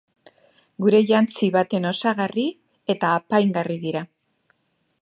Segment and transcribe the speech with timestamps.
[0.85, 2.47] Gure jantzi baten osagarri
[2.95, 4.05] eta apaingarri dira.